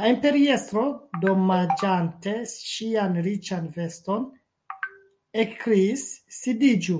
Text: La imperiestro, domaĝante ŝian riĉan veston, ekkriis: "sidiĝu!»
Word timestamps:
La 0.00 0.04
imperiestro, 0.10 0.84
domaĝante 1.24 2.32
ŝian 2.52 3.18
riĉan 3.28 3.68
veston, 3.76 4.24
ekkriis: 5.44 6.06
"sidiĝu!» 6.40 6.98